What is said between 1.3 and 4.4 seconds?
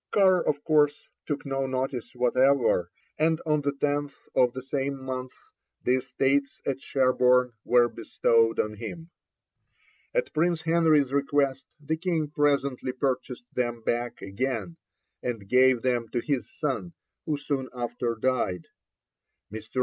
no notice whatever, and on the 10th